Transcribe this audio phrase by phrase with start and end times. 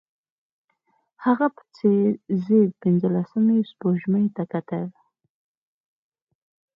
[1.25, 2.11] هغه په ځير
[2.45, 4.85] ځير پينځلسمې سپوږمۍ ته کتل.